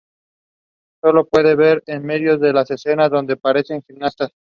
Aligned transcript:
Se 1.03 1.11
lo 1.13 1.27
puede 1.27 1.53
ver 1.55 1.83
en 1.85 2.03
medio 2.03 2.39
de 2.39 2.53
las 2.53 2.71
escenas 2.71 3.11
donde 3.11 3.33
aparecen 3.33 3.75
los 3.81 3.85
gimnastas. 3.85 4.31